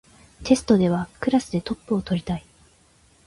[0.43, 2.43] テストではクラスでトップを取りたい